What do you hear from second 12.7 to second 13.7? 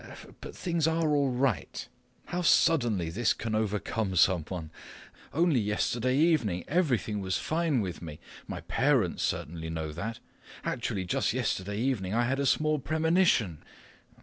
premonition.